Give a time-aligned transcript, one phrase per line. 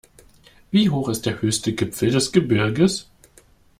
[0.71, 3.07] Wie hoch ist der höchste Gipfel des Gebirges?